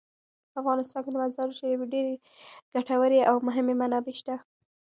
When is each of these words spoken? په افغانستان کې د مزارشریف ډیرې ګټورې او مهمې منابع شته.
په 0.51 0.57
افغانستان 0.61 1.01
کې 1.03 1.11
د 1.11 1.17
مزارشریف 1.23 1.81
ډیرې 1.93 2.15
ګټورې 2.73 3.19
او 3.29 3.35
مهمې 3.47 3.73
منابع 3.81 4.13
شته. 4.19 4.35